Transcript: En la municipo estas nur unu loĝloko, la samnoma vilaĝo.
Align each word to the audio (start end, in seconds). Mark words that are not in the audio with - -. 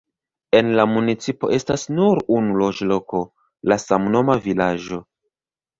En 0.59 0.71
la 0.79 0.85
municipo 0.93 1.51
estas 1.59 1.83
nur 1.99 2.23
unu 2.39 2.59
loĝloko, 2.63 3.23
la 3.73 3.81
samnoma 3.87 4.41
vilaĝo. 4.49 5.05